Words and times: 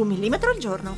Un 0.00 0.08
millimetro 0.08 0.50
al 0.50 0.58
giorno. 0.58 0.96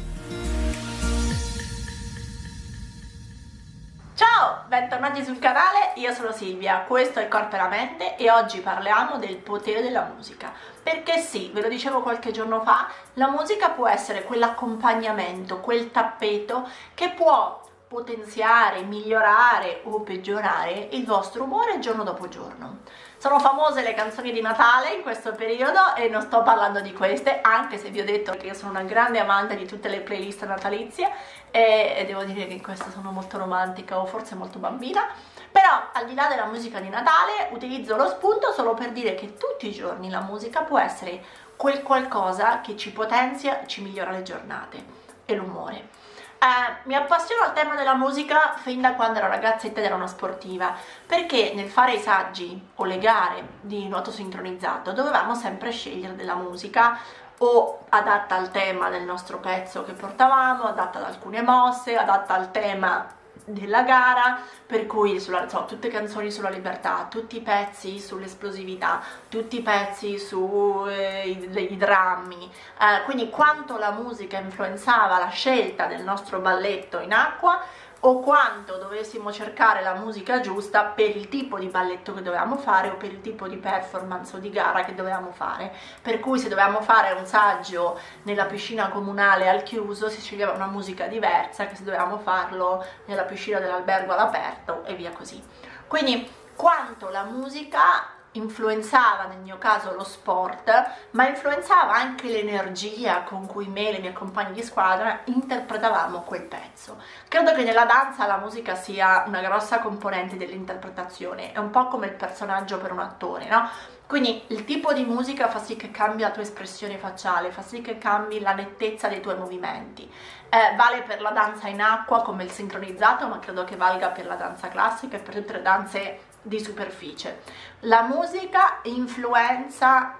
Ciao, 4.15 4.65
bentornati 4.69 5.25
sul 5.25 5.39
canale, 5.39 5.93
io 5.97 6.13
sono 6.13 6.31
Silvia, 6.31 6.85
questo 6.87 7.19
è 7.19 7.27
Corpo 7.27 7.57
e 7.57 7.59
la 7.59 7.69
Mente 7.69 8.17
e 8.17 8.31
oggi 8.31 8.61
parliamo 8.61 9.19
del 9.19 9.37
potere 9.39 9.83
della 9.83 10.09
musica. 10.15 10.53
Perché 10.83 11.19
sì, 11.19 11.51
ve 11.53 11.63
lo 11.63 11.69
dicevo 11.69 12.03
qualche 12.03 12.31
giorno 12.31 12.61
fa, 12.63 12.89
la 13.15 13.29
musica 13.29 13.71
può 13.71 13.89
essere 13.89 14.23
quell'accompagnamento, 14.23 15.59
quel 15.61 15.91
tappeto 15.91 16.69
che 16.95 17.11
può 17.11 17.61
potenziare, 17.89 18.83
migliorare 18.83 19.81
o 19.85 20.01
peggiorare 20.01 20.89
il 20.93 21.05
vostro 21.05 21.45
umore 21.45 21.79
giorno 21.81 22.05
dopo 22.05 22.29
giorno. 22.29 22.79
Sono 23.23 23.39
famose 23.39 23.83
le 23.83 23.95
canzoni 23.95 24.33
di 24.33 24.41
Natale 24.41 24.95
in 24.95 25.03
questo 25.03 25.31
periodo 25.31 25.95
e 25.95 26.09
non 26.09 26.23
sto 26.23 26.43
parlando 26.43 26.81
di 26.81 26.93
queste, 26.93 27.39
anche 27.41 27.79
se 27.79 27.91
vi 27.91 28.01
ho 28.01 28.05
detto 28.05 28.33
che 28.33 28.47
io 28.47 28.53
sono 28.53 28.71
una 28.71 28.83
grande 28.83 29.21
amante 29.21 29.55
di 29.55 29.65
tutte 29.65 29.89
le 29.89 30.01
playlist 30.01 30.45
natalizie 30.45 31.09
e, 31.53 31.95
e 31.99 32.05
devo 32.05 32.25
dire 32.25 32.49
che 32.49 32.55
in 32.55 32.61
questa 32.61 32.91
sono 32.91 33.13
molto 33.13 33.39
romantica 33.39 34.01
o 34.01 34.07
forse 34.07 34.35
molto 34.35 34.59
bambina. 34.59 35.07
Però 35.53 35.91
al 35.93 36.05
di 36.07 36.17
là 36.17 36.27
della 36.27 36.47
musica 36.47 36.81
di 36.81 36.89
Natale 36.89 37.51
utilizzo 37.53 37.95
lo 37.95 38.09
spunto 38.09 38.51
solo 38.51 38.75
per 38.75 38.91
dire 38.91 39.15
che 39.15 39.35
tutti 39.35 39.69
i 39.69 39.73
giorni 39.73 40.11
la 40.11 40.23
musica 40.23 40.63
può 40.63 40.81
essere 40.81 41.25
quel 41.55 41.81
qualcosa 41.85 42.61
che 42.61 42.77
ci 42.77 42.91
potenzia, 42.91 43.67
ci 43.67 43.83
migliora 43.83 44.11
le 44.11 44.25
giornate 44.25 44.85
e 45.27 45.35
l'umore. 45.37 46.02
Eh, 46.43 46.79
mi 46.89 46.97
appassiono 46.97 47.45
al 47.45 47.53
tema 47.53 47.77
della 47.77 47.95
musica 47.95 48.55
fin 48.57 48.81
da 48.81 48.95
quando 48.95 49.21
ero 49.21 49.29
ragazzetta 49.29 49.79
ed 49.79 49.87
ero 49.87 49.95
una 49.95 50.09
sportiva, 50.09 50.75
perché 51.07 51.53
nel 51.55 51.71
fare 51.71 51.93
i 51.93 52.01
saggi 52.01 52.61
o 52.75 52.85
le 52.85 52.99
gare 52.99 53.47
di 53.61 53.87
nuoto 53.87 54.11
sincronizzato 54.11 54.91
dovevamo 54.91 55.37
sempre 55.37 55.71
scegliere 55.71 56.17
della 56.17 56.35
musica 56.35 56.99
o 57.39 57.85
adatta 57.91 58.35
al 58.35 58.51
tema 58.51 58.89
del 58.89 59.05
nostro 59.05 59.39
pezzo 59.39 59.85
che 59.85 59.93
portavamo, 59.93 60.65
adatta 60.65 60.99
ad 60.99 61.05
alcune 61.05 61.43
mosse, 61.43 61.97
adatta 61.97 62.35
al 62.35 62.51
tema 62.51 63.07
della 63.45 63.83
gara, 63.83 64.41
per 64.67 64.87
cui 64.87 65.19
sulla, 65.21 65.49
so, 65.49 65.65
tutte 65.67 65.89
canzoni 65.89 66.31
sulla 66.31 66.49
libertà, 66.49 67.07
tutti 67.11 67.37
i 67.37 67.41
pezzi 67.41 67.99
sull'esplosività, 67.99 69.03
tutti 69.29 69.59
i 69.59 69.63
pezzi 69.63 70.19
sui 70.19 70.93
eh, 70.93 71.77
drammi, 71.77 72.51
eh, 72.79 73.03
quindi 73.05 73.29
quanto 73.31 73.79
la 73.79 73.91
musica 73.91 74.39
influenzava 74.39 75.19
la 75.19 75.29
scelta 75.29 75.87
del 75.87 76.03
nostro 76.03 76.39
balletto 76.41 77.01
in 77.01 77.13
acqua 77.13 77.61
o 78.05 78.21
quanto 78.21 78.79
dovessimo 78.79 79.31
cercare 79.31 79.81
la 79.83 79.95
musica 79.95 80.41
giusta 80.41 80.85
per 80.85 81.17
il 81.17 81.29
tipo 81.29 81.59
di 81.59 81.67
balletto 81.67 82.13
che 82.15 82.23
dovevamo 82.23 82.57
fare 82.57 82.91
o 82.91 82.97
per 82.97 83.13
il 83.13 83.21
tipo 83.21 83.47
di 83.47 83.57
performance 83.57 84.37
o 84.37 84.39
di 84.41 84.51
gara 84.51 84.85
che 84.85 84.95
dovevamo 84.95 85.31
fare. 85.31 85.73
Per 86.01 86.19
cui 86.19 86.39
se 86.39 86.49
dovevamo 86.49 86.81
fare 86.81 87.13
un 87.13 87.27
saggio 87.27 87.99
nella 88.23 88.47
piscina 88.47 88.89
comunale 88.89 89.49
al 89.49 89.63
chiuso 89.63 90.09
si 90.09 90.21
sceglieva 90.21 90.53
una 90.53 90.67
musica 90.67 91.07
diversa 91.07 91.67
che 91.67 91.77
se 91.77 91.85
dovevamo 91.85 92.19
farlo 92.19 92.85
nella 93.05 93.23
piscina 93.23 93.61
dell'albergo 93.61 94.13
all'aperto 94.13 94.85
e 94.85 94.95
via 94.95 95.13
così. 95.13 95.41
Quindi 95.87 96.29
quanto 96.57 97.09
la 97.09 97.23
musica 97.23 98.21
influenzava 98.33 99.25
nel 99.25 99.39
mio 99.39 99.59
caso 99.59 99.95
lo 99.95 100.05
sport, 100.05 100.71
ma 101.11 101.29
influenzava 101.29 101.93
anche 101.93 102.29
l'energia 102.29 103.23
con 103.23 103.47
cui 103.47 103.67
me 103.67 103.89
e 103.89 103.93
le 103.93 103.99
mie 103.99 104.13
compagne 104.13 104.53
di 104.53 104.63
squadra 104.63 105.21
interpretavamo 105.25 106.23
quel 106.23 106.43
pezzo. 106.43 107.01
Credo 107.29 107.53
che 107.53 107.63
nella 107.63 107.85
danza 107.85 108.27
la 108.27 108.39
musica 108.39 108.75
sia 108.75 109.25
una 109.27 109.41
grossa 109.41 109.81
componente 109.81 110.37
dell'interpretazione, 110.37 111.53
è 111.53 111.59
un 111.59 111.71
po' 111.71 111.89
come 111.89 112.07
il 112.07 112.15
personaggio 112.15 112.79
per 112.79 112.93
un 112.93 113.01
attore, 113.01 113.49
no? 113.49 113.69
Quindi 114.07 114.45
il 114.49 114.67
tipo 114.67 114.93
di 114.93 115.05
musica 115.05 115.49
fa 115.49 115.59
sì 115.59 115.75
che 115.75 115.91
cambi 115.91 116.21
la 116.21 116.31
tua 116.31 116.43
espressione 116.43 116.99
facciale, 116.99 117.51
fa 117.51 117.63
sì 117.63 117.81
che 117.81 117.97
cambi 117.97 118.41
la 118.41 118.53
nettezza 118.53 119.09
dei 119.09 119.23
tuoi 119.23 119.39
movimenti. 119.39 120.03
Eh, 120.51 120.77
vale 120.77 121.01
per 121.01 121.23
la 121.23 121.31
danza 121.31 121.69
in 121.69 121.81
acqua 121.81 122.21
come 122.21 122.45
il 122.45 122.51
sincronizzato, 122.51 123.27
ma 123.27 123.39
credo 123.39 123.65
che 123.65 123.77
valga 123.77 124.09
per 124.09 124.27
la 124.27 124.35
danza 124.35 124.69
classica 124.69 125.17
e 125.17 125.21
per 125.21 125.37
tutte 125.37 125.55
le 125.55 125.63
danze 125.63 126.21
di 126.43 126.61
superficie. 126.61 127.43
La 127.81 128.03
musica 128.03 128.81
influenza, 128.83 130.17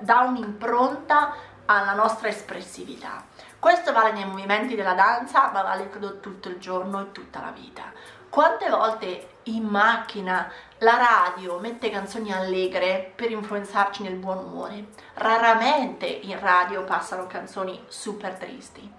dà 0.00 0.20
un'impronta 0.20 1.34
alla 1.66 1.94
nostra 1.94 2.28
espressività. 2.28 3.24
Questo 3.58 3.92
vale 3.92 4.12
nei 4.12 4.24
movimenti 4.24 4.74
della 4.74 4.94
danza, 4.94 5.50
ma 5.52 5.62
vale 5.62 5.90
credo 5.90 6.20
tutto 6.20 6.48
il 6.48 6.58
giorno 6.58 7.00
e 7.00 7.12
tutta 7.12 7.40
la 7.40 7.50
vita. 7.50 7.92
Quante 8.28 8.68
volte 8.68 9.36
in 9.44 9.64
macchina 9.64 10.50
la 10.78 10.96
radio 10.96 11.58
mette 11.58 11.90
canzoni 11.90 12.32
allegre 12.32 13.12
per 13.14 13.30
influenzarci 13.30 14.02
nel 14.02 14.16
buon 14.16 14.38
umore? 14.38 14.88
Raramente 15.14 16.06
in 16.06 16.38
radio 16.38 16.84
passano 16.84 17.26
canzoni 17.26 17.82
super 17.88 18.34
tristi 18.34 18.97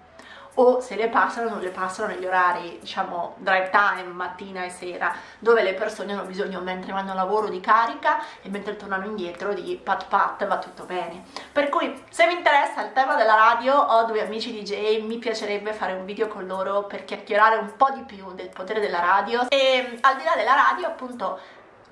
o 0.54 0.80
se 0.80 0.96
le 0.96 1.08
passano 1.08 1.48
non 1.48 1.60
le 1.60 1.70
passano 1.70 2.08
negli 2.08 2.26
orari 2.26 2.78
diciamo 2.80 3.34
drive 3.38 3.70
time 3.70 4.08
mattina 4.12 4.64
e 4.64 4.70
sera 4.70 5.14
dove 5.38 5.62
le 5.62 5.74
persone 5.74 6.12
hanno 6.12 6.24
bisogno 6.24 6.60
mentre 6.60 6.92
vanno 6.92 7.12
a 7.12 7.14
lavoro 7.14 7.48
di 7.48 7.60
carica 7.60 8.20
e 8.42 8.48
mentre 8.48 8.76
tornano 8.76 9.06
indietro 9.06 9.54
di 9.54 9.80
pat 9.82 10.06
pat 10.08 10.46
va 10.46 10.58
tutto 10.58 10.84
bene. 10.84 11.24
Per 11.52 11.68
cui 11.68 12.02
se 12.10 12.26
vi 12.26 12.34
interessa 12.34 12.84
il 12.84 12.92
tema 12.92 13.14
della 13.16 13.34
radio 13.34 13.74
ho 13.74 14.04
due 14.04 14.24
amici 14.24 14.52
DJ 14.52 15.02
mi 15.02 15.18
piacerebbe 15.18 15.72
fare 15.72 15.92
un 15.92 16.04
video 16.04 16.28
con 16.28 16.46
loro 16.46 16.84
per 16.84 17.04
chiacchierare 17.04 17.56
un 17.56 17.76
po' 17.76 17.90
di 17.90 18.02
più 18.02 18.32
del 18.32 18.48
potere 18.48 18.80
della 18.80 19.00
radio. 19.00 19.48
E 19.48 19.98
al 20.00 20.16
di 20.16 20.24
là 20.24 20.34
della 20.36 20.54
radio 20.54 20.86
appunto 20.86 21.38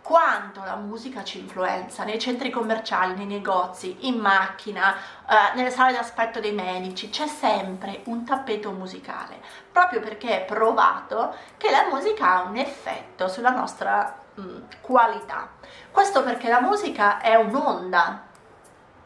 quanto 0.08 0.64
la 0.64 0.76
musica 0.76 1.22
ci 1.22 1.38
influenza 1.38 2.02
nei 2.02 2.18
centri 2.18 2.48
commerciali, 2.48 3.14
nei 3.14 3.26
negozi, 3.26 4.08
in 4.08 4.16
macchina, 4.16 4.94
eh, 4.96 5.54
nelle 5.54 5.68
sale 5.68 5.92
d'aspetto 5.92 6.40
dei 6.40 6.52
medici, 6.52 7.10
c'è 7.10 7.26
sempre 7.26 8.00
un 8.04 8.24
tappeto 8.24 8.70
musicale, 8.70 9.38
proprio 9.70 10.00
perché 10.00 10.40
è 10.40 10.44
provato 10.46 11.34
che 11.58 11.70
la 11.70 11.88
musica 11.92 12.36
ha 12.36 12.42
un 12.44 12.56
effetto 12.56 13.28
sulla 13.28 13.50
nostra 13.50 14.18
mh, 14.32 14.40
mm, 14.40 14.62
qualità. 14.80 15.46
Questo 15.92 16.22
perché 16.22 16.48
la 16.48 16.62
musica 16.62 17.20
è 17.20 17.34
un'onda 17.34 18.22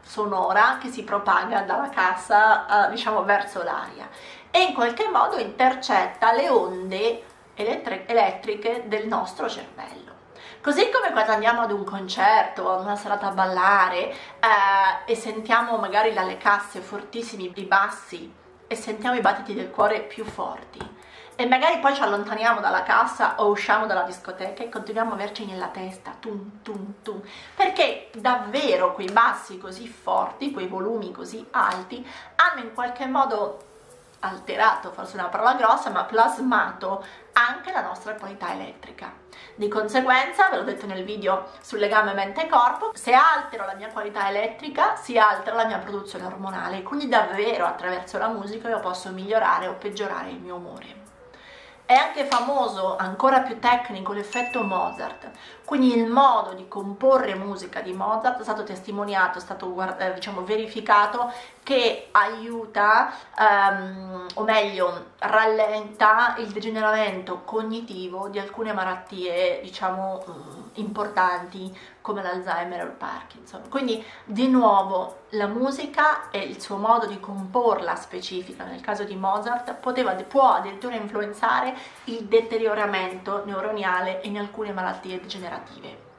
sonora 0.03 0.79
che 0.81 0.89
si 0.89 1.03
propaga 1.03 1.63
dalla 1.63 1.89
cassa, 1.89 2.87
eh, 2.87 2.91
diciamo, 2.91 3.25
verso 3.25 3.65
l'aria 3.65 4.09
e 4.53 4.63
in 4.63 4.73
qualche 4.73 5.09
modo 5.09 5.37
intercetta 5.37 6.33
le 6.33 6.49
onde 6.49 7.25
elettriche 7.57 8.85
del 8.87 9.09
nostro 9.09 9.49
cervello. 9.49 10.12
Così 10.63 10.91
come 10.91 11.11
quando 11.11 11.33
andiamo 11.33 11.63
ad 11.63 11.73
un 11.73 11.83
concerto 11.83 12.63
o 12.63 12.75
ad 12.75 12.85
una 12.85 12.95
serata 12.95 13.27
a 13.27 13.33
ballare 13.33 14.11
eh, 14.11 14.15
e 15.07 15.17
sentiamo 15.17 15.77
magari 15.77 16.13
dalle 16.13 16.37
casse 16.37 16.79
fortissimi 16.79 17.51
i 17.53 17.65
bassi 17.65 18.33
e 18.69 18.75
sentiamo 18.77 19.17
i 19.17 19.21
battiti 19.21 19.55
del 19.55 19.73
cuore 19.73 20.03
più 20.03 20.25
forti. 20.25 20.79
E 21.35 21.47
magari 21.47 21.81
poi 21.81 21.97
ci 21.97 22.03
allontaniamo 22.03 22.61
dalla 22.61 22.85
cassa 22.85 23.35
o 23.39 23.49
usciamo 23.49 23.87
dalla 23.87 24.05
discoteca 24.05 24.63
e 24.63 24.69
continuiamo 24.69 25.11
a 25.11 25.15
averci 25.15 25.47
nella 25.47 25.67
testa 25.67 26.15
tum 26.21 26.61
tum 26.63 26.95
tum. 27.03 27.21
Perché 27.57 28.11
davvero 28.15 28.95
quei 28.95 29.11
bassi 29.11 29.59
così 29.59 29.89
forti, 29.89 30.53
quei 30.53 30.69
volumi 30.69 31.11
così 31.11 31.45
alti 31.51 32.07
hanno 32.37 32.63
in 32.63 32.73
qualche 32.73 33.07
modo 33.07 33.72
alterato, 34.25 34.93
forse 34.93 35.17
una 35.17 35.29
parola 35.29 35.55
grossa, 35.55 35.91
ma 35.91 36.05
plasmato 36.05 37.05
anche 37.33 37.73
la 37.73 37.83
nostra 37.83 38.15
qualità 38.15 38.53
elettrica. 38.53 39.13
Di 39.55 39.69
conseguenza, 39.69 40.49
ve 40.49 40.57
l'ho 40.57 40.63
detto 40.63 40.87
nel 40.87 41.05
video 41.05 41.49
sul 41.61 41.79
legame 41.79 42.15
mente-corpo, 42.15 42.93
se 42.95 43.13
altero 43.13 43.67
la 43.67 43.75
mia 43.75 43.89
qualità 43.89 44.29
elettrica, 44.29 44.97
si 44.97 45.19
altera 45.19 45.57
la 45.57 45.67
mia 45.67 45.79
produzione 45.79 46.25
ormonale, 46.25 46.83
quindi 46.83 47.09
davvero 47.09 47.67
attraverso 47.67 48.19
la 48.19 48.29
musica 48.29 48.69
io 48.69 48.81
posso 48.81 49.11
migliorare 49.11 49.67
o 49.67 49.75
peggiorare 49.75 50.31
il 50.31 50.41
mio 50.41 50.57
umore. 50.57 51.01
È 51.85 51.95
anche 51.95 52.25
famoso, 52.25 52.97
ancora 52.97 53.41
più 53.41 53.59
tecnico, 53.59 54.13
l'effetto 54.13 54.63
Mozart, 54.63 55.31
quindi 55.65 55.95
il 55.95 56.07
modo 56.07 56.55
di 56.55 56.67
comporre 56.67 57.35
musica 57.35 57.81
di 57.81 57.93
Mozart 57.93 58.41
è 58.41 58.43
stato 58.43 58.63
testimoniato, 58.63 59.37
è 59.37 59.41
stato 59.41 59.75
diciamo, 60.15 60.43
verificato 60.45 61.31
che 61.63 62.09
aiuta, 62.11 63.13
um, 63.39 64.27
o 64.35 64.43
meglio, 64.43 65.11
rallenta 65.19 66.35
il 66.39 66.49
degeneramento 66.49 67.43
cognitivo 67.45 68.29
di 68.29 68.39
alcune 68.39 68.73
malattie, 68.73 69.61
diciamo, 69.63 70.25
um, 70.27 70.71
importanti 70.75 71.77
come 72.01 72.23
l'Alzheimer 72.23 72.83
o 72.83 72.87
il 72.87 72.93
Parkinson. 72.93 73.69
Quindi, 73.69 74.05
di 74.25 74.49
nuovo, 74.49 75.21
la 75.31 75.47
musica 75.47 76.31
e 76.31 76.41
il 76.41 76.61
suo 76.61 76.77
modo 76.79 77.07
di 77.07 77.21
comporla 77.21 77.95
specifica, 77.95 78.65
nel 78.65 78.81
caso 78.81 79.05
di 79.05 79.15
Mozart, 79.15 79.75
poteva, 79.75 80.15
può 80.15 80.55
addirittura 80.55 80.97
influenzare 80.97 81.77
il 82.05 82.25
deterioramento 82.25 83.45
neuroniale 83.45 84.21
in 84.25 84.37
alcune 84.37 84.73
malattie 84.73 85.21
degenerative. 85.21 86.11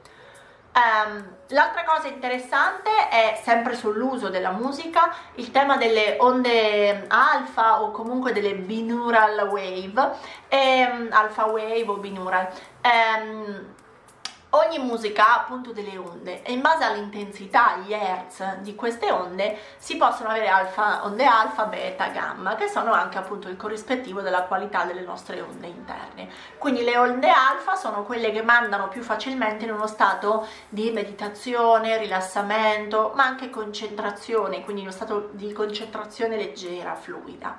Um, 0.74 1.24
l'altra 1.50 1.84
cosa 1.84 2.08
interessante 2.08 2.90
è 3.08 3.38
sempre 3.44 3.76
sull'uso 3.76 4.28
della 4.28 4.50
musica 4.50 5.14
il 5.36 5.52
tema 5.52 5.76
delle 5.76 6.16
onde 6.18 7.04
alfa 7.06 7.80
o 7.80 7.92
comunque 7.92 8.32
delle 8.32 8.54
binaural 8.56 9.48
wave, 9.48 10.16
um, 10.50 11.08
alfa 11.12 11.44
wave 11.46 11.84
o 11.86 11.96
binaural. 11.98 12.48
Um, 12.82 13.74
ogni 14.56 14.78
musica 14.78 15.28
ha 15.28 15.40
appunto 15.40 15.72
delle 15.72 15.96
onde 15.96 16.42
e 16.42 16.52
in 16.52 16.60
base 16.60 16.84
all'intensità, 16.84 17.76
gli 17.78 17.92
hertz 17.92 18.56
di 18.58 18.74
queste 18.74 19.10
onde 19.10 19.58
si 19.76 19.96
possono 19.96 20.28
avere 20.30 20.48
alfa, 20.48 21.04
onde 21.04 21.24
alfa, 21.24 21.66
beta, 21.66 22.08
gamma 22.08 22.54
che 22.54 22.68
sono 22.68 22.92
anche 22.92 23.18
appunto 23.18 23.48
il 23.48 23.56
corrispettivo 23.56 24.20
della 24.20 24.42
qualità 24.42 24.84
delle 24.84 25.02
nostre 25.02 25.40
onde 25.40 25.66
interne. 25.66 26.28
Quindi 26.58 26.82
le 26.82 26.96
onde 26.96 27.30
alfa 27.30 27.74
sono 27.76 28.04
quelle 28.04 28.30
che 28.30 28.42
mandano 28.42 28.88
più 28.88 29.02
facilmente 29.02 29.64
in 29.64 29.72
uno 29.72 29.86
stato 29.86 30.46
di 30.68 30.90
meditazione, 30.90 31.98
rilassamento, 31.98 33.12
ma 33.14 33.24
anche 33.24 33.50
concentrazione, 33.50 34.62
quindi 34.62 34.82
in 34.82 34.88
uno 34.88 34.96
stato 34.96 35.30
di 35.32 35.52
concentrazione 35.52 36.36
leggera, 36.36 36.94
fluida. 36.94 37.58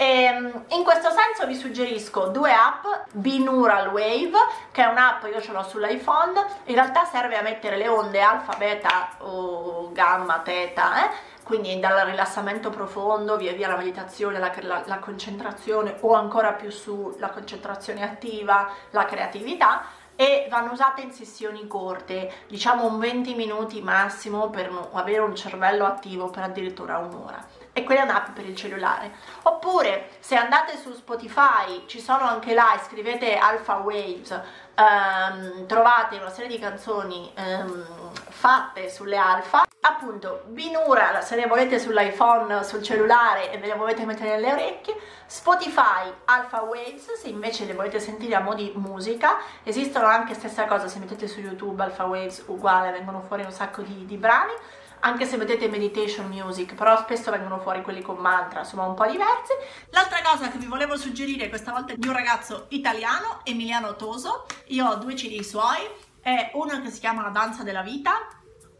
E 0.00 0.22
ehm, 0.22 0.64
in 0.68 0.82
questo 0.82 1.10
senso 1.10 1.46
vi 1.46 1.54
suggerisco 1.54 2.28
due 2.28 2.54
app, 2.54 2.86
Binaural 3.12 3.88
Wave, 3.88 4.32
che 4.72 4.82
è 4.82 4.86
un'app, 4.86 5.26
io 5.26 5.42
ce 5.42 5.52
l'ho 5.52 5.62
sull'iPhone, 5.62 6.42
in 6.64 6.74
realtà 6.74 7.04
serve 7.04 7.36
a 7.36 7.42
mettere 7.42 7.76
le 7.76 7.86
onde 7.86 8.18
alfa, 8.22 8.56
beta 8.56 9.10
o 9.18 9.90
gamma, 9.92 10.38
teta, 10.38 11.04
eh? 11.04 11.10
quindi 11.42 11.78
dal 11.78 12.06
rilassamento 12.06 12.70
profondo, 12.70 13.36
via 13.36 13.52
via 13.52 13.68
la 13.68 13.76
meditazione, 13.76 14.38
la, 14.38 14.50
la, 14.62 14.82
la 14.86 14.98
concentrazione 15.00 15.98
o 16.00 16.14
ancora 16.14 16.54
più 16.54 16.70
su 16.70 17.14
la 17.18 17.28
concentrazione 17.28 18.02
attiva, 18.02 18.70
la 18.92 19.04
creatività 19.04 19.82
e 20.16 20.46
vanno 20.48 20.72
usate 20.72 21.02
in 21.02 21.12
sessioni 21.12 21.66
corte, 21.66 22.32
diciamo 22.48 22.86
un 22.86 22.98
20 22.98 23.34
minuti 23.34 23.82
massimo 23.82 24.48
per 24.48 24.72
avere 24.92 25.20
un 25.20 25.36
cervello 25.36 25.84
attivo 25.84 26.30
per 26.30 26.44
addirittura 26.44 26.96
un'ora 26.96 27.59
e 27.72 27.84
quella 27.84 28.00
è 28.00 28.04
un'app 28.04 28.30
per 28.30 28.46
il 28.46 28.56
cellulare. 28.56 29.12
Oppure 29.42 30.10
se 30.18 30.36
andate 30.36 30.76
su 30.76 30.92
Spotify, 30.92 31.84
ci 31.86 32.00
sono 32.00 32.24
anche 32.24 32.54
là, 32.54 32.80
scrivete 32.84 33.36
Alpha 33.36 33.76
Waves, 33.76 34.40
um, 34.76 35.66
trovate 35.66 36.16
una 36.16 36.30
serie 36.30 36.48
di 36.48 36.58
canzoni 36.58 37.32
um, 37.36 37.84
fatte 38.12 38.90
sulle 38.90 39.16
alfa. 39.16 39.64
Appunto, 39.82 40.42
Binura, 40.46 41.20
se 41.22 41.36
le 41.36 41.46
volete 41.46 41.78
sull'iPhone, 41.78 42.64
sul 42.64 42.82
cellulare 42.82 43.50
e 43.50 43.58
ve 43.58 43.68
le 43.68 43.74
volete 43.74 44.04
mettere 44.04 44.30
nelle 44.30 44.52
orecchie. 44.52 44.96
Spotify, 45.26 46.12
Alpha 46.24 46.62
Waves, 46.62 47.12
se 47.14 47.28
invece 47.28 47.64
le 47.64 47.74
volete 47.74 48.00
sentire 48.00 48.34
a 48.34 48.40
mo' 48.40 48.54
di 48.54 48.72
musica. 48.74 49.38
Esistono 49.62 50.06
anche 50.06 50.34
stessa 50.34 50.66
cosa, 50.66 50.88
se 50.88 50.98
mettete 50.98 51.28
su 51.28 51.40
YouTube 51.40 51.82
Alpha 51.82 52.04
Waves, 52.04 52.44
uguale, 52.46 52.90
vengono 52.90 53.20
fuori 53.22 53.44
un 53.44 53.52
sacco 53.52 53.82
di, 53.82 54.04
di 54.04 54.16
brani 54.16 54.52
anche 55.00 55.26
se 55.26 55.36
vedete 55.36 55.68
meditation 55.68 56.26
music, 56.28 56.74
però 56.74 56.98
spesso 56.98 57.30
vengono 57.30 57.58
fuori 57.60 57.82
quelli 57.82 58.02
con 58.02 58.16
mantra, 58.16 58.60
insomma 58.60 58.84
un 58.86 58.94
po' 58.94 59.06
diversi. 59.06 59.52
L'altra 59.90 60.20
cosa 60.22 60.48
che 60.48 60.58
vi 60.58 60.66
volevo 60.66 60.96
suggerire 60.96 61.48
questa 61.48 61.72
volta 61.72 61.92
è 61.92 61.96
di 61.96 62.06
un 62.06 62.14
ragazzo 62.14 62.66
italiano, 62.70 63.40
Emiliano 63.44 63.96
Toso, 63.96 64.46
io 64.66 64.86
ho 64.86 64.96
due 64.96 65.14
CD 65.14 65.40
suoi, 65.40 65.78
è 66.20 66.50
uno 66.54 66.80
che 66.82 66.90
si 66.90 67.00
chiama 67.00 67.22
La 67.22 67.30
danza 67.30 67.62
della 67.62 67.82
vita, 67.82 68.12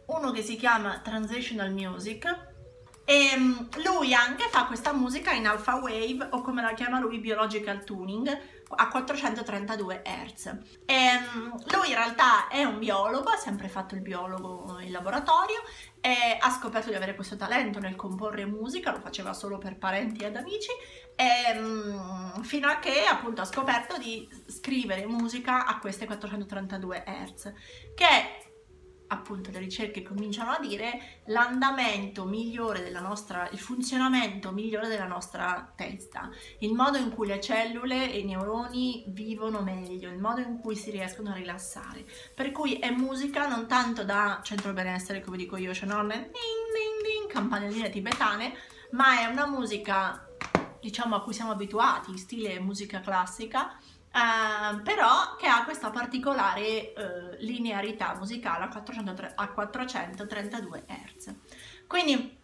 uno 0.07 0.31
che 0.31 0.43
si 0.43 0.57
chiama 0.57 1.01
Transitional 1.03 1.73
Music, 1.73 2.49
e 3.05 3.37
mm, 3.37 3.57
lui 3.85 4.15
anche 4.15 4.45
fa 4.51 4.67
questa 4.67 4.93
musica 4.93 5.33
in 5.33 5.47
alpha 5.47 5.77
wave 5.77 6.29
o 6.31 6.43
come 6.43 6.63
la 6.63 6.75
chiama 6.75 7.01
lui 7.01 7.19
biological 7.19 7.83
tuning 7.83 8.39
a 8.77 8.89
432 8.89 10.03
Hz. 10.03 10.47
E, 10.87 10.97
lui 11.73 11.89
in 11.89 11.95
realtà 11.95 12.49
è 12.49 12.65
un 12.65 12.79
biologo, 12.79 13.31
ha 13.31 13.37
sempre 13.37 13.69
fatto 13.69 13.95
il 13.95 14.01
biologo 14.01 14.79
in 14.81 14.93
laboratorio 14.93 15.63
ha 16.41 16.51
scoperto 16.51 16.89
di 16.89 16.95
avere 16.95 17.15
questo 17.15 17.37
talento 17.37 17.79
nel 17.79 17.95
comporre 17.95 18.47
musica, 18.47 18.91
lo 18.91 19.01
faceva 19.01 19.35
solo 19.35 19.59
per 19.59 19.77
parenti 19.77 20.25
ed 20.25 20.37
amici, 20.37 20.71
e, 21.15 21.59
um, 21.59 22.43
fino 22.43 22.69
a 22.69 22.79
che 22.79 23.05
appunto 23.05 23.43
ha 23.43 23.45
scoperto 23.45 23.99
di 23.99 24.27
scrivere 24.47 25.07
musica 25.07 25.67
a 25.67 25.79
queste 25.79 26.07
432 26.07 27.05
Hz, 27.07 27.53
che 27.95 28.40
appunto 29.13 29.51
le 29.51 29.59
ricerche 29.59 30.03
cominciano 30.03 30.51
a 30.51 30.59
dire 30.61 31.21
l'andamento 31.27 32.25
migliore 32.25 32.83
della 32.83 33.01
nostra, 33.01 33.49
il 33.51 33.59
funzionamento 33.59 34.53
migliore 34.53 34.89
della 34.89 35.07
nostra 35.07 35.73
testa, 35.75 36.31
il 36.59 36.73
modo 36.73 36.99
in 36.99 37.11
cui 37.11 37.27
le 37.27 37.41
cellule 37.41 38.13
e 38.13 38.19
i 38.19 38.25
neuroni 38.25 39.05
vivono 39.09 39.63
meglio, 39.63 40.11
il 40.11 40.19
modo 40.19 40.41
in 40.41 40.59
cui 40.59 40.77
si 40.77 40.91
riescono 40.91 41.31
a 41.31 41.35
rilassare. 41.35 42.05
Per 42.35 42.53
cui 42.53 42.79
è 42.79 42.91
musica 42.91 43.49
non 43.49 43.67
tanto 43.67 44.05
da 44.05 44.41
centro 44.43 44.73
benessere, 44.73 45.21
come 45.21 45.37
dico 45.37 45.57
io, 45.57 45.75
cioè 45.75 45.89
non 45.89 46.09
ding 46.09 46.31
ding 46.31 47.03
ding, 47.03 47.31
campanelline 47.31 47.91
tibetane, 47.91 48.55
ma 48.93 49.21
è 49.21 49.27
una 49.27 49.47
musica 49.47 50.25
diciamo 50.81 51.17
a 51.17 51.23
cui 51.23 51.35
siamo 51.35 51.51
abituati, 51.51 52.17
stile 52.17 52.59
musica 52.59 53.01
classica, 53.01 53.77
Uh, 54.13 54.83
però 54.83 55.37
che 55.37 55.47
ha 55.47 55.63
questa 55.63 55.91
particolare 55.91 56.93
uh, 56.97 57.37
linearità 57.39 58.17
musicale 58.17 58.65
a, 58.65 58.69
400, 58.69 59.33
a 59.37 59.49
432 59.49 60.85
Hz. 60.87 61.35
Quindi, 61.87 62.39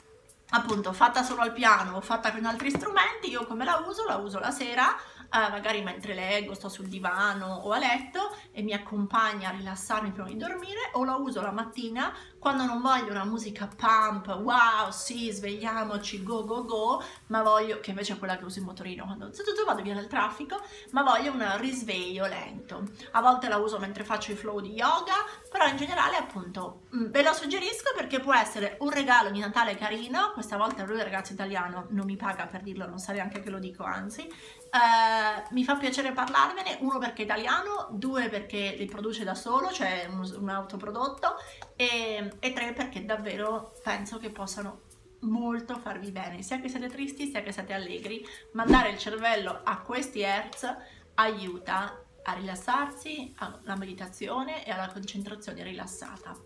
appunto, 0.51 0.93
fatta 0.93 1.25
solo 1.25 1.43
al 1.43 1.53
piano 1.53 1.97
o 1.97 2.01
fatta 2.01 2.31
con 2.33 2.45
altri 2.45 2.71
strumenti, 2.71 3.31
io 3.31 3.47
come 3.47 3.65
la 3.65 3.83
uso? 3.85 4.05
La 4.05 4.17
uso 4.17 4.39
la 4.39 4.53
sera 4.53 4.97
eh, 5.33 5.51
magari 5.51 5.83
mentre 5.83 6.15
leggo, 6.15 6.55
sto 6.55 6.69
sul 6.69 6.89
divano 6.89 7.47
o 7.47 7.71
a 7.73 7.79
letto 7.79 8.35
e 8.53 8.63
mi 8.63 8.73
accompagna 8.73 9.49
a 9.49 9.53
rilassarmi 9.53 10.13
prima 10.13 10.29
di 10.29 10.37
dormire 10.37 10.91
o 10.93 11.05
la 11.05 11.17
uso 11.17 11.41
la 11.41 11.53
mattina 11.53 12.15
quando 12.39 12.65
non 12.65 12.81
voglio 12.81 13.11
una 13.11 13.25
musica 13.25 13.67
pump, 13.67 14.29
wow, 14.29 14.91
sì, 14.91 15.33
svegliamoci, 15.33 16.23
go 16.23 16.45
go 16.45 16.65
go, 16.65 17.03
ma 17.27 17.43
voglio, 17.43 17.81
che 17.81 17.91
invece 17.91 18.13
è 18.13 18.19
quella 18.19 18.37
che 18.37 18.45
uso 18.45 18.61
in 18.61 18.67
motorino 18.67 19.05
quando 19.05 19.31
vado 19.65 19.83
via 19.83 19.95
dal 19.95 20.07
traffico, 20.07 20.61
ma 20.93 21.03
voglio 21.03 21.33
un 21.33 21.57
risveglio 21.59 22.27
lento. 22.27 22.85
A 23.13 23.21
volte 23.21 23.49
la 23.49 23.57
uso 23.57 23.79
mentre 23.81 24.05
faccio 24.05 24.31
i 24.31 24.37
flow 24.37 24.61
di 24.61 24.75
yoga, 24.75 25.15
però 25.51 25.67
in 25.67 25.77
generale 25.77 26.17
appunto 26.17 26.83
ve 27.11 27.23
lo 27.23 27.33
suggerisco 27.33 27.93
perché 27.95 28.21
può 28.21 28.35
essere 28.35 28.77
un 28.81 28.91
regalo 28.91 29.31
di 29.31 29.39
Natale 29.39 29.77
carino, 29.77 30.33
questa 30.33 30.57
volta 30.57 30.85
lui 30.85 31.03
ragazzo 31.03 31.33
italiano 31.33 31.87
non 31.91 32.07
mi 32.07 32.17
paga 32.17 32.47
per 32.47 32.63
dirlo, 32.63 32.87
non 32.87 32.99
sa 32.99 33.13
neanche 33.13 33.41
che 33.41 33.51
lo 33.51 33.59
dico, 33.59 33.83
anzi, 33.85 34.29
Uh, 34.67 35.55
mi 35.55 35.65
fa 35.65 35.77
piacere 35.77 36.13
parlarvene, 36.13 36.79
uno 36.81 36.99
perché 36.99 37.23
è 37.23 37.25
italiano, 37.25 37.89
due 37.93 38.29
perché 38.29 38.75
li 38.77 38.85
produce 38.85 39.25
da 39.25 39.35
solo, 39.35 39.71
cioè 39.71 40.07
un, 40.11 40.29
un 40.39 40.49
autoprodotto, 40.51 41.37
e, 41.77 42.33
e 42.39 42.53
tre 42.53 42.73
perché 42.75 43.05
davvero 43.05 43.73
penso 43.83 44.19
che 44.19 44.29
possano 44.29 44.83
molto 45.21 45.79
farvi 45.79 46.11
bene, 46.11 46.43
sia 46.43 46.61
che 46.61 46.69
siete 46.69 46.89
tristi 46.89 47.31
sia 47.31 47.43
che 47.43 47.53
siete 47.53 47.73
allegri. 47.73 48.27
Mandare 48.53 48.91
il 48.91 48.99
cervello 48.99 49.61
a 49.63 49.81
questi 49.81 50.21
hertz 50.21 50.71
aiuta 51.15 52.03
a 52.23 52.33
rilassarsi, 52.35 53.35
alla 53.37 53.77
meditazione 53.77 54.67
e 54.67 54.73
alla 54.73 54.89
concentrazione 54.89 55.63
rilassata. 55.63 56.37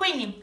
Quindi 0.00 0.42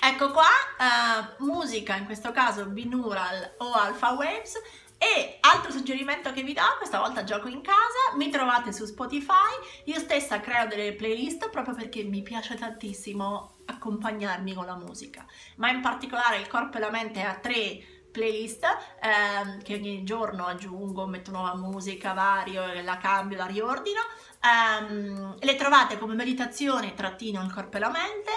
ecco 0.00 0.30
qua, 0.30 0.46
uh, 0.78 1.44
musica 1.44 1.96
in 1.96 2.04
questo 2.04 2.30
caso 2.30 2.66
binaural 2.66 3.56
o 3.58 3.72
alpha 3.72 4.12
waves. 4.12 4.54
E 4.98 5.38
altro 5.40 5.72
suggerimento 5.72 6.32
che 6.32 6.44
vi 6.44 6.52
do, 6.52 6.62
questa 6.78 7.00
volta 7.00 7.24
gioco 7.24 7.48
in 7.48 7.60
casa, 7.60 8.14
mi 8.16 8.30
trovate 8.30 8.72
su 8.72 8.84
Spotify, 8.84 9.50
io 9.86 9.98
stessa 9.98 10.38
creo 10.38 10.68
delle 10.68 10.92
playlist 10.92 11.50
proprio 11.50 11.74
perché 11.74 12.04
mi 12.04 12.22
piace 12.22 12.54
tantissimo 12.54 13.56
accompagnarmi 13.64 14.54
con 14.54 14.66
la 14.66 14.76
musica, 14.76 15.26
ma 15.56 15.68
in 15.72 15.80
particolare 15.80 16.38
il 16.38 16.46
corpo 16.46 16.76
e 16.76 16.80
la 16.80 16.90
mente 16.90 17.20
ha 17.20 17.34
tre 17.34 18.01
playlist 18.12 18.64
ehm, 19.00 19.62
che 19.62 19.74
ogni 19.74 20.04
giorno 20.04 20.46
aggiungo, 20.46 21.06
metto 21.06 21.32
nuova 21.32 21.56
musica, 21.56 22.12
vario, 22.12 22.62
la 22.82 22.98
cambio, 22.98 23.38
la 23.38 23.46
riordino. 23.46 24.00
Um, 24.42 25.36
le 25.38 25.56
trovate 25.56 25.98
come 25.98 26.14
meditazione 26.14 26.94
trattino 26.94 27.42
il 27.42 27.52
corpo 27.52 27.76
e 27.76 27.80
la 27.80 27.90
mente, 27.90 28.30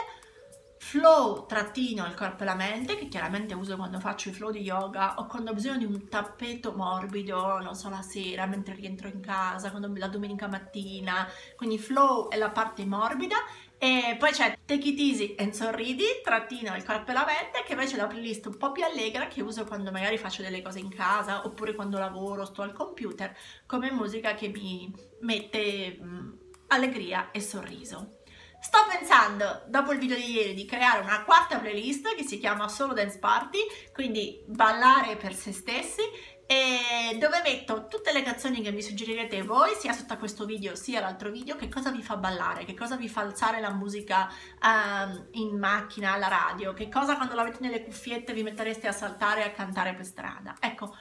flow 0.85 1.47
trattino 1.47 2.05
il 2.05 2.13
corpo 2.13 2.43
e 2.43 2.45
la 2.45 2.53
mente 2.53 2.95
che 2.95 3.07
chiaramente 3.07 3.55
uso 3.55 3.75
quando 3.75 3.99
faccio 3.99 4.29
i 4.29 4.33
flow 4.33 4.51
di 4.51 4.59
yoga 4.59 5.15
o 5.17 5.25
quando 5.25 5.49
ho 5.49 5.53
bisogno 5.55 5.79
di 5.79 5.85
un 5.85 6.07
tappeto 6.07 6.73
morbido 6.73 7.57
non 7.59 7.73
so 7.73 7.89
la 7.89 8.03
sera 8.03 8.45
mentre 8.45 8.75
rientro 8.75 9.07
in 9.07 9.19
casa 9.19 9.71
quando 9.71 9.91
la 9.95 10.07
domenica 10.07 10.47
mattina 10.47 11.27
quindi 11.55 11.79
flow 11.79 12.29
è 12.29 12.37
la 12.37 12.51
parte 12.51 12.85
morbida 12.85 13.35
e 13.79 14.15
poi 14.19 14.29
c'è 14.29 14.59
Take 14.63 14.89
It 14.89 14.99
Easy 14.99 15.35
and 15.39 15.53
Sorridi, 15.53 16.05
trattino 16.23 16.75
il 16.75 16.83
corpo 16.85 17.11
e 17.11 17.13
la 17.13 17.25
mente, 17.25 17.63
che 17.65 17.73
invece 17.73 17.95
è 17.95 17.97
la 17.97 18.07
playlist 18.07 18.45
un 18.45 18.55
po' 18.57 18.71
più 18.71 18.83
allegra 18.85 19.27
che 19.27 19.41
uso 19.41 19.65
quando 19.65 19.91
magari 19.91 20.17
faccio 20.17 20.41
delle 20.41 20.61
cose 20.61 20.79
in 20.79 20.89
casa 20.89 21.45
oppure 21.45 21.75
quando 21.75 21.97
lavoro, 21.97 22.45
sto 22.45 22.61
al 22.61 22.71
computer, 22.71 23.35
come 23.65 23.91
musica 23.91 24.33
che 24.33 24.47
mi 24.47 24.91
mette 25.19 25.97
mh, 25.99 26.37
allegria 26.67 27.31
e 27.31 27.41
sorriso. 27.41 28.21
Sto 28.65 28.79
pensando, 28.89 29.61
dopo 29.67 29.91
il 29.91 29.99
video 29.99 30.17
di 30.17 30.31
ieri, 30.31 30.55
di 30.55 30.65
creare 30.65 30.99
una 30.99 31.23
quarta 31.23 31.59
playlist 31.59 32.15
che 32.15 32.23
si 32.23 32.39
chiama 32.39 32.67
Solo 32.67 32.93
Dance 32.93 33.19
Party, 33.19 33.59
quindi 33.93 34.43
ballare 34.47 35.17
per 35.17 35.35
se 35.35 35.53
stessi, 35.53 36.01
e 36.47 37.15
dove 37.19 37.41
metto 37.43 37.85
tutte 37.87 38.11
le 38.11 38.23
canzoni 38.23 38.61
che 38.61 38.71
mi 38.71 38.81
suggerirete 38.81 39.43
voi, 39.43 39.75
sia 39.75 39.93
sotto 39.93 40.17
questo 40.17 40.45
video 40.45 40.75
sia 40.75 40.99
l'altro 40.99 41.29
video, 41.29 41.55
che 41.55 41.69
cosa 41.69 41.91
vi 41.91 42.01
fa 42.01 42.17
ballare, 42.17 42.65
che 42.65 42.73
cosa 42.73 42.95
vi 42.95 43.07
fa 43.07 43.21
alzare 43.21 43.59
la 43.59 43.71
musica 43.71 44.31
um, 44.63 45.27
in 45.33 45.59
macchina, 45.59 46.13
alla 46.13 46.27
radio, 46.27 46.73
che 46.73 46.89
cosa 46.89 47.17
quando 47.17 47.35
l'avete 47.35 47.59
nelle 47.61 47.83
cuffiette 47.83 48.33
vi 48.33 48.41
mettereste 48.41 48.87
a 48.87 48.91
saltare 48.91 49.41
e 49.41 49.45
a 49.45 49.51
cantare 49.51 49.93
per 49.93 50.05
strada. 50.05 50.55
Ecco, 50.59 50.95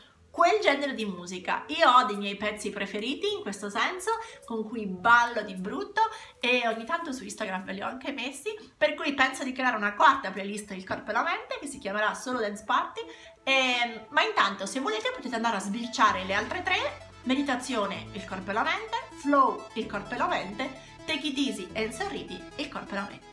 genere 0.65 0.95
di 0.95 1.05
musica. 1.05 1.65
Io 1.69 1.91
ho 1.91 2.05
dei 2.05 2.17
miei 2.17 2.37
pezzi 2.37 2.71
preferiti 2.71 3.31
in 3.35 3.43
questo 3.43 3.69
senso, 3.69 4.13
con 4.47 4.67
cui 4.67 4.87
ballo 4.87 5.43
di 5.43 5.55
brutto 5.55 6.01
e 6.41 6.67
ogni 6.67 6.87
tanto 6.87 7.13
su 7.13 7.23
Instagram 7.23 7.65
ve 7.65 7.73
li 7.75 7.83
ho 7.83 7.87
anche 7.87 8.13
messi, 8.13 8.49
per 8.77 8.95
cui 8.95 9.13
penso 9.13 9.45
di 9.45 9.53
creare 9.53 9.77
una 9.77 9.95
quarta 9.95 10.31
playlist 10.31 10.71
Il 10.71 10.85
corpo 10.85 11.11
e 11.11 11.13
la 11.13 11.23
mente 11.23 11.59
che 11.61 11.67
si 11.67 11.79
chiamerà 11.79 12.15
solo 12.15 12.39
Dance 12.39 12.65
Party. 12.65 13.01
E, 13.43 13.53
ehm, 13.53 14.07
ma 14.09 14.23
intanto, 14.23 14.65
se 14.65 14.81
volete, 14.81 15.13
potete 15.15 15.35
andare 15.35 15.57
a 15.57 15.61
sbirciare 15.61 16.25
le 16.25 16.33
altre 16.33 16.63
tre: 16.63 17.11
meditazione, 17.25 18.07
il 18.13 18.25
corpo 18.25 18.51
e 18.51 18.55
la 18.55 18.63
mente, 18.63 18.97
flow, 19.21 19.67
il 19.75 19.87
corpo 19.87 20.15
e 20.15 20.17
la 20.17 20.29
mente, 20.29 20.81
take 21.05 21.27
it 21.27 21.37
easy 21.37 21.69
e 21.73 21.93
sorridi, 21.93 22.43
il 22.57 22.69
corpo 22.71 22.93
e 22.93 22.95
la 22.95 23.09
mente. 23.11 23.33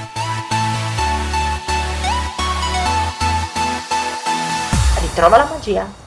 Trova 5.21 5.37
la 5.37 5.45
magia. 5.45 6.00